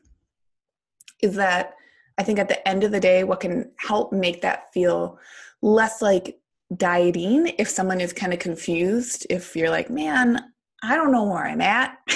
is 1.23 1.37
that 1.37 1.75
i 2.19 2.25
think 2.25 2.41
at 2.41 2.49
the 2.49 2.67
end 2.67 2.83
of 2.83 2.91
the 2.91 2.99
day 2.99 3.23
what 3.23 3.39
can 3.39 3.71
help 3.79 4.13
make 4.13 4.43
that 4.43 4.73
feel 4.73 5.19
less 5.63 6.03
like 6.03 6.41
dieting 6.77 7.55
if 7.59 7.69
someone 7.69 8.01
is 8.01 8.13
kind 8.13 8.33
of 8.33 8.41
confused 8.41 9.27
if 9.31 9.55
you're 9.55 9.71
like 9.71 9.91
man 9.91 10.41
I 10.85 10.97
don't 10.97 11.13
know 11.13 11.25
where 11.25 11.47
I'm 11.47 11.63
at. 11.63 11.97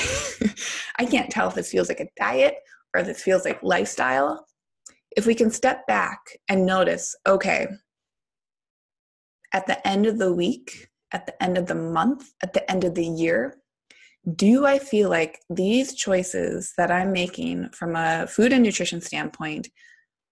I 0.99 1.07
can't 1.07 1.31
tell 1.31 1.49
if 1.49 1.55
this 1.55 1.71
feels 1.71 1.89
like 1.89 2.01
a 2.01 2.09
diet 2.19 2.57
or 2.95 3.03
this 3.03 3.23
feels 3.23 3.45
like 3.45 3.63
lifestyle. 3.63 4.47
If 5.17 5.27
we 5.27 5.35
can 5.35 5.51
step 5.51 5.87
back 5.87 6.19
and 6.49 6.67
notice, 6.67 7.17
okay, 7.27 7.69
at 9.55 9.67
the 9.67 9.87
end 9.89 10.07
of 10.07 10.19
the 10.19 10.33
week, 10.33 10.89
at 11.13 11.25
the 11.25 11.43
end 11.43 11.57
of 11.57 11.67
the 11.67 11.75
month, 11.75 12.31
at 12.43 12.53
the 12.53 12.71
end 12.71 12.85
of 12.85 12.95
the 12.95 13.07
year, 13.07 13.57
do 14.37 14.67
I 14.67 14.79
feel 14.79 15.09
like 15.09 15.41
these 15.49 15.95
choices 15.95 16.75
that 16.77 16.91
I'm 16.91 17.11
making 17.11 17.71
from 17.71 17.97
a 17.97 18.27
food 18.27 18.53
and 18.53 18.63
nutrition 18.63 19.01
standpoint 19.01 19.69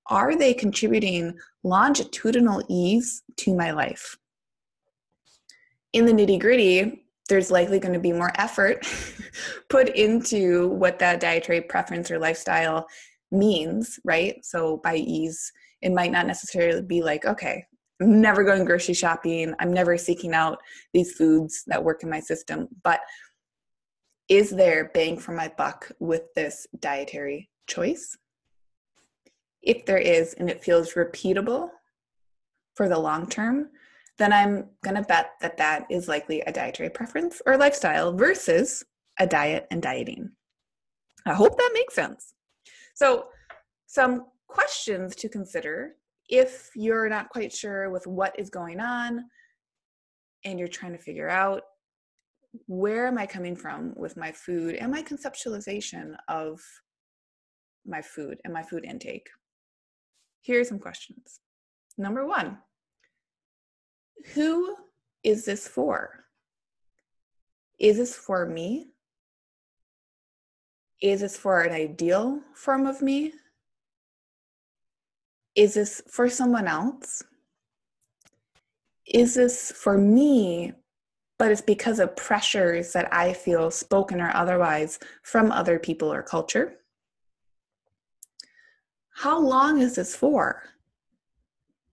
are 0.08 0.36
they 0.36 0.54
contributing 0.54 1.36
longitudinal 1.64 2.62
ease 2.68 3.24
to 3.38 3.54
my 3.54 3.72
life? 3.72 4.16
In 5.92 6.06
the 6.06 6.12
nitty 6.12 6.38
gritty, 6.38 7.05
there's 7.28 7.50
likely 7.50 7.78
going 7.78 7.94
to 7.94 8.00
be 8.00 8.12
more 8.12 8.32
effort 8.36 8.86
put 9.68 9.88
into 9.90 10.68
what 10.68 10.98
that 10.98 11.20
dietary 11.20 11.60
preference 11.60 12.10
or 12.10 12.18
lifestyle 12.18 12.86
means, 13.30 13.98
right? 14.04 14.44
So 14.44 14.78
by 14.82 14.96
ease, 14.96 15.52
it 15.82 15.92
might 15.92 16.12
not 16.12 16.26
necessarily 16.26 16.82
be 16.82 17.02
like, 17.02 17.24
okay, 17.24 17.64
I'm 18.00 18.20
never 18.20 18.44
going 18.44 18.64
grocery 18.64 18.94
shopping, 18.94 19.54
I'm 19.58 19.72
never 19.72 19.96
seeking 19.96 20.34
out 20.34 20.58
these 20.92 21.12
foods 21.12 21.64
that 21.66 21.82
work 21.82 22.02
in 22.02 22.10
my 22.10 22.20
system, 22.20 22.68
but 22.84 23.00
is 24.28 24.50
there 24.50 24.90
bang 24.92 25.18
for 25.18 25.32
my 25.32 25.50
buck 25.56 25.90
with 26.00 26.22
this 26.34 26.66
dietary 26.80 27.48
choice? 27.66 28.16
If 29.62 29.86
there 29.86 29.98
is, 29.98 30.34
and 30.34 30.50
it 30.50 30.64
feels 30.64 30.94
repeatable 30.94 31.70
for 32.74 32.88
the 32.88 32.98
long 32.98 33.28
term, 33.28 33.70
then 34.18 34.32
I'm 34.32 34.70
going 34.82 34.96
to 34.96 35.02
bet 35.02 35.32
that 35.40 35.56
that 35.58 35.86
is 35.90 36.08
likely 36.08 36.40
a 36.42 36.52
dietary 36.52 36.90
preference 36.90 37.42
or 37.46 37.56
lifestyle 37.56 38.12
versus 38.12 38.84
a 39.18 39.26
diet 39.26 39.66
and 39.70 39.82
dieting. 39.82 40.30
I 41.26 41.34
hope 41.34 41.56
that 41.56 41.70
makes 41.74 41.94
sense. 41.94 42.34
So, 42.94 43.26
some 43.86 44.26
questions 44.48 45.14
to 45.16 45.28
consider 45.28 45.92
if 46.28 46.70
you're 46.74 47.08
not 47.08 47.28
quite 47.28 47.52
sure 47.52 47.90
with 47.90 48.06
what 48.06 48.38
is 48.38 48.50
going 48.50 48.80
on 48.80 49.24
and 50.44 50.58
you're 50.58 50.68
trying 50.68 50.92
to 50.92 50.98
figure 50.98 51.28
out 51.28 51.62
where 52.66 53.06
am 53.06 53.18
I 53.18 53.26
coming 53.26 53.54
from 53.54 53.92
with 53.96 54.16
my 54.16 54.32
food 54.32 54.76
and 54.76 54.90
my 54.90 55.02
conceptualization 55.02 56.14
of 56.28 56.60
my 57.86 58.02
food 58.02 58.38
and 58.44 58.52
my 58.52 58.62
food 58.62 58.84
intake. 58.84 59.28
Here 60.42 60.60
are 60.60 60.64
some 60.64 60.78
questions. 60.78 61.40
Number 61.98 62.26
one 62.26 62.58
Who 64.34 64.76
is 65.22 65.44
this 65.44 65.68
for? 65.68 66.24
Is 67.78 67.96
this 67.98 68.14
for 68.14 68.46
me? 68.46 68.88
Is 71.02 71.20
this 71.20 71.36
for 71.36 71.60
an 71.60 71.72
ideal 71.72 72.40
form 72.54 72.86
of 72.86 73.02
me? 73.02 73.32
Is 75.54 75.74
this 75.74 76.02
for 76.10 76.28
someone 76.28 76.66
else? 76.66 77.22
Is 79.06 79.34
this 79.34 79.72
for 79.72 79.96
me, 79.96 80.72
but 81.38 81.50
it's 81.50 81.60
because 81.60 82.00
of 82.00 82.16
pressures 82.16 82.92
that 82.92 83.12
I 83.12 83.32
feel, 83.32 83.70
spoken 83.70 84.20
or 84.20 84.34
otherwise, 84.34 84.98
from 85.22 85.52
other 85.52 85.78
people 85.78 86.12
or 86.12 86.22
culture? 86.22 86.78
How 89.10 89.38
long 89.38 89.80
is 89.80 89.94
this 89.94 90.16
for? 90.16 90.62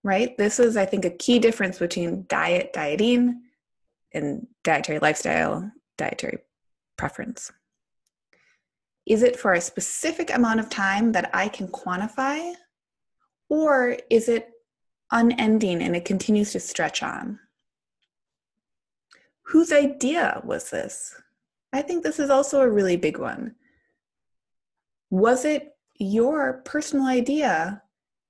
Right? 0.04 0.38
This 0.38 0.60
is, 0.60 0.76
I 0.76 0.86
think, 0.86 1.06
a 1.06 1.10
key 1.10 1.40
difference 1.40 1.80
between 1.80 2.26
diet, 2.28 2.74
dieting, 2.74 3.42
and 4.12 4.48
dietary 4.64 5.00
lifestyle, 5.00 5.72
dietary 5.98 6.40
preference. 6.98 7.52
Is 9.06 9.24
it 9.24 9.40
for 9.40 9.54
a 9.54 9.62
specific 9.62 10.34
amount 10.34 10.60
of 10.60 10.70
time 10.70 11.12
that 11.14 11.30
I 11.34 11.48
can 11.48 11.68
quantify? 11.68 12.54
Or 13.50 13.98
is 14.10 14.30
it 14.30 14.50
unending 15.12 15.82
and 15.82 15.96
it 15.96 16.06
continues 16.06 16.52
to 16.54 16.60
stretch 16.60 17.04
on? 17.04 17.40
Whose 19.44 19.72
idea 19.72 20.42
was 20.46 20.70
this? 20.70 21.16
I 21.74 21.82
think 21.82 22.04
this 22.04 22.20
is 22.20 22.30
also 22.30 22.62
a 22.62 22.70
really 22.70 22.98
big 22.98 23.18
one. 23.18 23.56
Was 25.10 25.46
it 25.46 25.76
your 25.96 26.62
personal 26.66 27.06
idea 27.06 27.82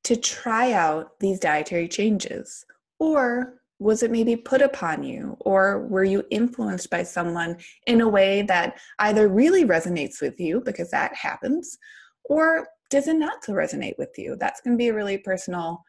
to 0.03 0.15
try 0.15 0.73
out 0.73 1.19
these 1.19 1.39
dietary 1.39 1.87
changes? 1.87 2.65
Or 2.99 3.61
was 3.79 4.03
it 4.03 4.11
maybe 4.11 4.35
put 4.35 4.61
upon 4.61 5.03
you? 5.03 5.35
Or 5.41 5.87
were 5.87 6.03
you 6.03 6.23
influenced 6.31 6.89
by 6.89 7.03
someone 7.03 7.57
in 7.87 8.01
a 8.01 8.07
way 8.07 8.41
that 8.43 8.79
either 8.99 9.27
really 9.27 9.65
resonates 9.65 10.21
with 10.21 10.39
you 10.39 10.61
because 10.61 10.89
that 10.91 11.13
happens 11.15 11.77
or 12.25 12.67
does 12.89 13.07
it 13.07 13.15
not 13.15 13.41
resonate 13.43 13.97
with 13.97 14.17
you? 14.17 14.35
That's 14.39 14.61
going 14.61 14.75
to 14.75 14.77
be 14.77 14.89
a 14.89 14.93
really 14.93 15.17
personal 15.17 15.83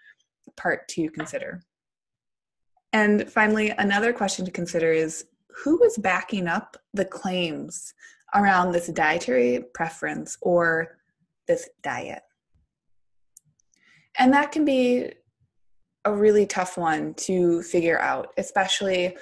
part 0.57 0.89
to 0.89 1.11
consider. 1.11 1.63
And 2.93 3.31
finally 3.31 3.71
another 3.79 4.13
question 4.13 4.45
to 4.45 4.51
consider 4.51 4.93
is 4.93 5.27
who 5.63 5.83
is 5.85 5.99
backing 5.99 6.49
up 6.49 6.77
the 6.93 7.05
claims 7.05 7.95
around 8.35 8.73
this 8.73 8.89
dietary 8.89 9.65
preference 9.75 10.37
or 10.43 10.99
this 11.47 11.69
diet 11.83 12.23
and 14.19 14.33
that 14.33 14.53
can 14.53 14.65
be 14.65 15.13
a 16.05 16.13
really 16.13 16.47
tough 16.47 16.77
one 16.77 17.15
to 17.15 17.63
figure 17.63 17.99
out, 17.99 18.29
especially 18.37 19.17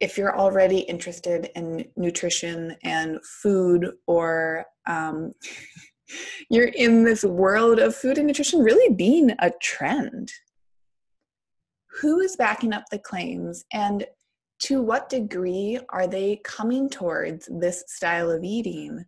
if 0.00 0.16
you're 0.16 0.36
already 0.36 0.80
interested 0.80 1.50
in 1.54 1.86
nutrition 1.96 2.76
and 2.82 3.18
food 3.24 3.92
or 4.06 4.64
um, 4.86 5.32
you're 6.50 6.68
in 6.68 7.04
this 7.04 7.22
world 7.22 7.78
of 7.78 7.94
food 7.94 8.18
and 8.18 8.26
nutrition 8.26 8.60
really 8.60 8.94
being 8.94 9.30
a 9.38 9.52
trend. 9.62 10.32
Who 12.00 12.20
is 12.20 12.36
backing 12.36 12.72
up 12.72 12.84
the 12.90 12.98
claims 12.98 13.64
and 13.72 14.06
to 14.60 14.82
what 14.82 15.08
degree 15.08 15.78
are 15.90 16.06
they 16.06 16.40
coming 16.44 16.88
towards 16.88 17.48
this 17.60 17.84
style 17.86 18.30
of 18.30 18.42
eating? 18.42 19.04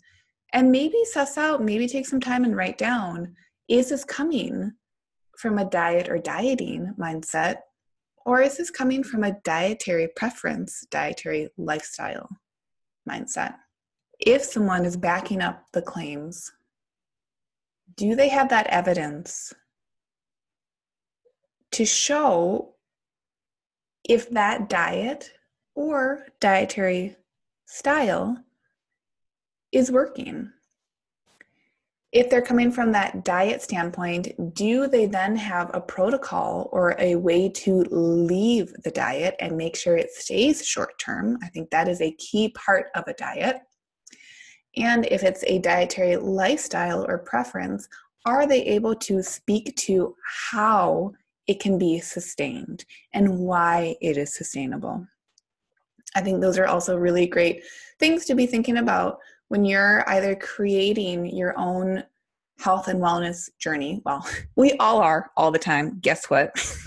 And 0.53 0.71
maybe 0.71 0.97
suss 1.05 1.39
out, 1.39 1.63
maybe 1.63 1.89
take 1.89 2.07
some 2.07 2.21
time 2.21 2.45
and 2.45 2.57
write 2.57 2.79
down 2.79 3.35
is 3.69 3.89
this 3.89 4.05
coming 4.05 4.73
from 5.43 5.59
a 5.59 5.69
diet 5.69 6.09
or 6.09 6.19
dieting 6.19 6.95
mindset, 6.97 7.57
or 8.25 8.41
is 8.41 8.57
this 8.57 8.71
coming 8.71 9.03
from 9.03 9.25
a 9.25 9.37
dietary 9.43 10.09
preference, 10.15 10.87
dietary 10.89 11.49
lifestyle 11.59 12.29
mindset? 13.11 13.57
If 14.21 14.45
someone 14.45 14.87
is 14.87 14.97
backing 14.97 15.43
up 15.43 15.67
the 15.73 15.83
claims, 15.83 16.53
do 17.97 18.15
they 18.15 18.29
have 18.29 18.51
that 18.51 18.69
evidence 18.69 19.53
to 21.73 21.85
show 21.85 22.77
if 24.09 24.31
that 24.31 24.69
diet 24.69 25.33
or 25.75 26.25
dietary 26.39 27.17
style 27.67 28.39
is 29.73 29.91
working? 29.91 30.53
If 32.13 32.29
they're 32.29 32.43
coming 32.43 32.71
from 32.71 32.93
that 32.93 33.25
diet 33.25 33.63
standpoint, 33.63 34.55
do 34.55 34.87
they 34.87 35.07
then 35.07 35.35
have 35.35 35.71
a 35.73 35.81
protocol 35.81 36.69
or 36.71 36.95
a 36.99 37.17
way 37.17 37.49
to 37.49 37.85
leave 37.91 38.73
the 38.85 38.91
diet 38.91 39.35
and 39.41 39.57
make 39.57 39.75
sure 39.75 39.97
it 39.97 40.13
stays 40.13 40.65
short 40.65 40.99
term? 40.99 41.39
I 41.43 41.49
think 41.49 41.71
that 41.71 41.89
is 41.89 42.03
a 42.03 42.13
key 42.13 42.51
part 42.51 42.89
of 42.95 43.05
a 43.07 43.15
diet. 43.15 43.61
And 44.77 45.07
if 45.07 45.23
it's 45.23 45.43
a 45.47 45.59
dietary 45.59 46.17
lifestyle 46.17 47.05
or 47.09 47.19
preference, 47.19 47.89
are 48.27 48.47
they 48.47 48.63
able 48.63 48.95
to 48.95 49.23
speak 49.23 49.75
to 49.77 50.15
how 50.51 51.13
it 51.47 51.61
can 51.61 51.79
be 51.79 51.99
sustained 51.99 52.85
and 53.15 53.39
why 53.39 53.97
it 54.03 54.19
is 54.19 54.35
sustainable? 54.35 55.07
I 56.15 56.21
think 56.21 56.43
those 56.43 56.59
are 56.59 56.67
also 56.67 56.97
really 56.97 57.27
great 57.27 57.65
things 57.99 58.27
to 58.27 58.35
be 58.35 58.47
thinking 58.47 58.77
about 58.77 59.19
when 59.53 59.67
you're 59.67 60.03
either 60.09 60.35
creating 60.35 61.27
your 61.27 61.53
own 61.59 62.03
health 62.59 62.89
and 62.89 63.03
wellness 63.03 63.51
journey, 63.59 64.01
well, 64.07 64.27
we 64.57 64.73
all 64.81 64.97
are 65.03 65.31
all 65.37 65.51
the 65.51 65.59
time, 65.59 65.99
guess 66.01 66.31
what? 66.31 66.55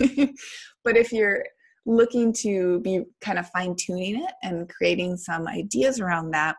but 0.84 0.96
if 0.96 1.12
you're 1.12 1.44
looking 1.86 2.32
to 2.32 2.80
be 2.80 3.04
kind 3.20 3.38
of 3.38 3.48
fine 3.50 3.76
tuning 3.76 4.20
it 4.20 4.32
and 4.42 4.68
creating 4.68 5.16
some 5.16 5.46
ideas 5.46 6.00
around 6.00 6.32
that, 6.32 6.56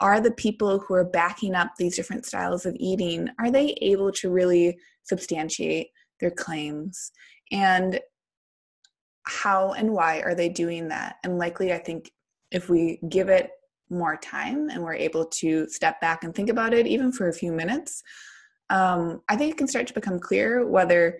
are 0.00 0.20
the 0.20 0.30
people 0.30 0.78
who 0.78 0.94
are 0.94 1.04
backing 1.04 1.56
up 1.56 1.72
these 1.76 1.96
different 1.96 2.24
styles 2.24 2.64
of 2.64 2.76
eating 2.78 3.28
are 3.40 3.50
they 3.50 3.76
able 3.80 4.12
to 4.12 4.30
really 4.30 4.78
substantiate 5.02 5.88
their 6.20 6.30
claims 6.30 7.10
and 7.50 7.98
how 9.24 9.72
and 9.72 9.90
why 9.90 10.20
are 10.20 10.34
they 10.34 10.48
doing 10.48 10.88
that 10.88 11.16
and 11.22 11.38
likely 11.38 11.72
i 11.72 11.78
think 11.78 12.10
if 12.50 12.68
we 12.68 12.98
give 13.08 13.28
it 13.28 13.50
more 13.90 14.16
time 14.16 14.70
and 14.70 14.82
we're 14.82 14.94
able 14.94 15.26
to 15.26 15.68
step 15.68 16.00
back 16.00 16.24
and 16.24 16.34
think 16.34 16.50
about 16.50 16.74
it, 16.74 16.86
even 16.86 17.12
for 17.12 17.28
a 17.28 17.32
few 17.32 17.52
minutes, 17.52 18.02
um, 18.70 19.22
I 19.28 19.36
think 19.36 19.52
it 19.52 19.58
can 19.58 19.68
start 19.68 19.86
to 19.88 19.94
become 19.94 20.18
clear 20.18 20.66
whether 20.66 21.18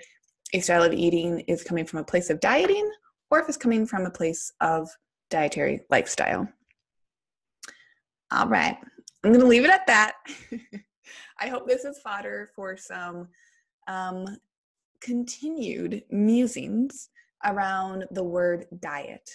a 0.52 0.60
style 0.60 0.82
of 0.82 0.92
eating 0.92 1.40
is 1.40 1.62
coming 1.62 1.84
from 1.84 2.00
a 2.00 2.04
place 2.04 2.30
of 2.30 2.40
dieting 2.40 2.90
or 3.30 3.40
if 3.40 3.48
it's 3.48 3.58
coming 3.58 3.86
from 3.86 4.06
a 4.06 4.10
place 4.10 4.52
of 4.60 4.88
dietary 5.30 5.80
lifestyle. 5.90 6.48
All 8.30 8.48
right, 8.48 8.76
I'm 9.22 9.30
going 9.30 9.40
to 9.40 9.46
leave 9.46 9.64
it 9.64 9.70
at 9.70 9.86
that. 9.86 10.14
I 11.40 11.48
hope 11.48 11.66
this 11.66 11.84
is 11.84 12.00
fodder 12.00 12.50
for 12.54 12.76
some 12.76 13.28
um, 13.88 14.26
continued 15.00 16.02
musings 16.10 17.10
around 17.44 18.04
the 18.10 18.24
word 18.24 18.66
diet 18.80 19.28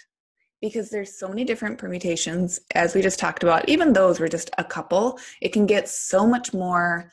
because 0.61 0.89
there's 0.89 1.17
so 1.17 1.27
many 1.27 1.43
different 1.43 1.77
permutations 1.77 2.59
as 2.75 2.93
we 2.93 3.01
just 3.01 3.19
talked 3.19 3.43
about 3.43 3.67
even 3.69 3.93
those 3.93 4.19
were 4.19 4.27
just 4.27 4.49
a 4.57 4.63
couple 4.63 5.19
it 5.41 5.53
can 5.53 5.65
get 5.65 5.87
so 5.87 6.25
much 6.27 6.53
more 6.53 7.11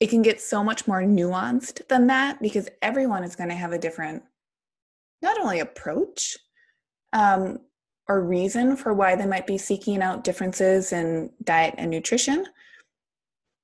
it 0.00 0.08
can 0.08 0.22
get 0.22 0.40
so 0.40 0.62
much 0.62 0.86
more 0.86 1.02
nuanced 1.02 1.86
than 1.88 2.06
that 2.06 2.40
because 2.40 2.68
everyone 2.82 3.24
is 3.24 3.36
going 3.36 3.48
to 3.48 3.54
have 3.54 3.72
a 3.72 3.78
different 3.78 4.22
not 5.22 5.40
only 5.40 5.60
approach 5.60 6.36
um, 7.12 7.58
or 8.08 8.22
reason 8.22 8.76
for 8.76 8.94
why 8.94 9.14
they 9.14 9.26
might 9.26 9.46
be 9.46 9.58
seeking 9.58 10.02
out 10.02 10.24
differences 10.24 10.92
in 10.92 11.30
diet 11.44 11.74
and 11.78 11.90
nutrition 11.90 12.46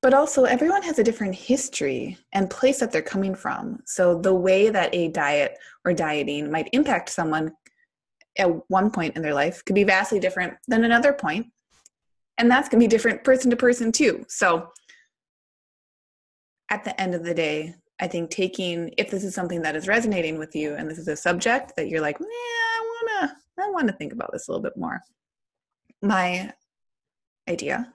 but 0.05 0.13
also 0.13 0.45
everyone 0.45 0.83
has 0.83 0.99
a 0.99 1.03
different 1.03 1.35
history 1.35 2.19
and 2.35 2.51
place 2.51 2.79
that 2.81 2.93
they're 2.93 3.01
coming 3.01 3.35
from. 3.35 3.81
So 3.87 4.21
the 4.21 4.35
way 4.35 4.69
that 4.69 4.95
a 4.95 5.09
diet 5.09 5.57
or 5.83 5.95
dieting 5.95 6.51
might 6.51 6.69
impact 6.75 7.09
someone 7.09 7.55
at 8.39 8.71
one 8.71 8.91
point 8.91 9.17
in 9.17 9.23
their 9.23 9.35
life 9.35 9.65
could 9.65 9.75
be 9.75 9.85
vastly 9.85 10.21
different 10.21 10.55
than 10.69 10.85
another 10.85 11.13
point. 11.13 11.47
And 12.39 12.51
that's 12.51 12.69
going 12.69 12.81
to 12.81 12.85
be 12.85 12.89
different 12.89 13.23
person 13.23 13.51
to 13.51 13.57
person 13.57 13.93
too. 13.93 14.25
So 14.29 14.69
at 16.71 16.85
the 16.85 16.99
end 17.01 17.15
of 17.15 17.25
the 17.25 17.35
day 17.35 17.75
i 18.01 18.07
think 18.07 18.31
taking 18.31 18.93
if 18.99 19.11
this 19.11 19.25
is 19.25 19.35
something 19.35 19.63
that 19.63 19.77
is 19.77 19.89
resonating 19.89 20.39
with 20.39 20.55
you 20.55 20.75
and 20.75 20.91
this 20.91 20.99
is 20.99 21.09
a 21.09 21.17
subject 21.17 21.73
that 21.77 21.89
you're 21.89 22.01
like 22.01 22.19
yeah 22.19 22.27
i 22.27 22.81
want 22.81 23.31
to 23.31 23.63
i 23.63 23.71
want 23.71 23.87
to 23.87 23.95
think 23.95 24.13
about 24.13 24.31
this 24.33 24.49
a 24.49 24.51
little 24.51 24.63
bit 24.63 24.77
more 24.77 25.01
my 26.03 26.53
idea 27.49 27.93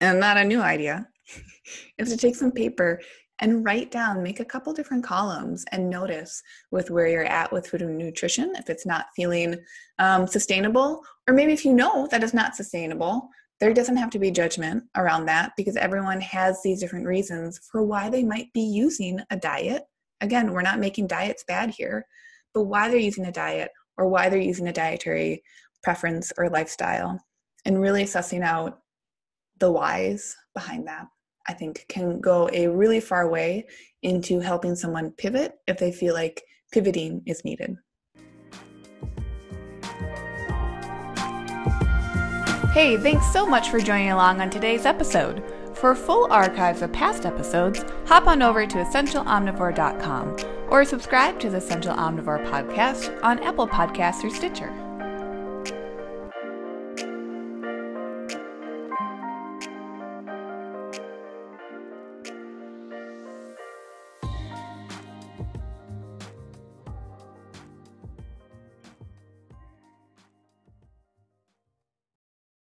and 0.00 0.20
not 0.20 0.36
a 0.36 0.44
new 0.44 0.60
idea 0.60 1.06
is 1.98 2.10
to 2.10 2.16
take 2.16 2.34
some 2.34 2.52
paper 2.52 3.00
and 3.40 3.64
write 3.64 3.90
down, 3.90 4.22
make 4.22 4.40
a 4.40 4.44
couple 4.44 4.72
different 4.72 5.04
columns 5.04 5.64
and 5.72 5.88
notice 5.88 6.42
with 6.70 6.90
where 6.90 7.08
you're 7.08 7.24
at 7.24 7.52
with 7.52 7.66
food 7.66 7.82
and 7.82 7.96
nutrition, 7.96 8.52
if 8.56 8.68
it's 8.68 8.86
not 8.86 9.06
feeling 9.16 9.56
um, 9.98 10.26
sustainable, 10.26 11.02
or 11.26 11.34
maybe 11.34 11.52
if 11.52 11.64
you 11.64 11.72
know 11.72 12.06
that 12.10 12.22
it's 12.22 12.34
not 12.34 12.54
sustainable, 12.54 13.28
there 13.58 13.74
doesn't 13.74 13.96
have 13.96 14.10
to 14.10 14.18
be 14.18 14.30
judgment 14.30 14.84
around 14.96 15.26
that 15.26 15.52
because 15.56 15.76
everyone 15.76 16.20
has 16.20 16.62
these 16.62 16.80
different 16.80 17.06
reasons 17.06 17.60
for 17.70 17.82
why 17.82 18.08
they 18.08 18.24
might 18.24 18.52
be 18.52 18.62
using 18.62 19.20
a 19.30 19.36
diet. 19.36 19.84
Again, 20.20 20.52
we're 20.52 20.62
not 20.62 20.78
making 20.78 21.06
diets 21.06 21.44
bad 21.46 21.70
here, 21.70 22.06
but 22.54 22.64
why 22.64 22.88
they're 22.88 22.98
using 22.98 23.26
a 23.26 23.32
diet 23.32 23.70
or 23.96 24.08
why 24.08 24.28
they're 24.28 24.40
using 24.40 24.68
a 24.68 24.72
dietary 24.72 25.42
preference 25.82 26.32
or 26.38 26.48
lifestyle 26.48 27.22
and 27.64 27.80
really 27.80 28.02
assessing 28.02 28.42
out 28.42 28.80
the 29.58 29.70
whys 29.70 30.36
behind 30.54 30.86
that. 30.88 31.06
I 31.48 31.54
think 31.54 31.84
can 31.88 32.20
go 32.20 32.48
a 32.52 32.68
really 32.68 33.00
far 33.00 33.28
way 33.28 33.66
into 34.02 34.40
helping 34.40 34.76
someone 34.76 35.12
pivot 35.12 35.52
if 35.66 35.78
they 35.78 35.92
feel 35.92 36.14
like 36.14 36.42
pivoting 36.72 37.22
is 37.26 37.44
needed. 37.44 37.76
Hey, 42.72 42.96
thanks 42.96 43.26
so 43.32 43.44
much 43.44 43.68
for 43.68 43.80
joining 43.80 44.12
along 44.12 44.40
on 44.40 44.48
today's 44.48 44.86
episode. 44.86 45.42
For 45.74 45.94
full 45.94 46.30
archives 46.30 46.82
of 46.82 46.92
past 46.92 47.26
episodes, 47.26 47.84
hop 48.06 48.26
on 48.26 48.42
over 48.42 48.66
to 48.66 48.76
essentialomnivore.com 48.76 50.36
or 50.68 50.84
subscribe 50.84 51.40
to 51.40 51.50
the 51.50 51.56
Essential 51.56 51.94
Omnivore 51.94 52.46
podcast 52.46 53.18
on 53.24 53.40
Apple 53.40 53.66
Podcasts 53.66 54.22
or 54.22 54.30
Stitcher. 54.30 54.89